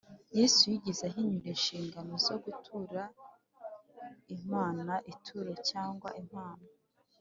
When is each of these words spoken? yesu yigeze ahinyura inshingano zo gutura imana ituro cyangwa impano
yesu 0.37 0.61
yigeze 0.71 1.01
ahinyura 1.09 1.49
inshingano 1.55 2.11
zo 2.25 2.35
gutura 2.43 3.01
imana 4.37 4.93
ituro 5.11 5.51
cyangwa 5.69 6.09
impano 6.21 6.65